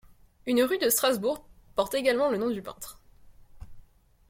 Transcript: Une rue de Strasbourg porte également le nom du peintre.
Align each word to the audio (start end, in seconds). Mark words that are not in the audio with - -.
Une 0.47 0.63
rue 0.63 0.79
de 0.79 0.89
Strasbourg 0.89 1.45
porte 1.75 1.93
également 1.93 2.31
le 2.31 2.39
nom 2.39 2.49
du 2.49 2.63
peintre. 2.63 2.99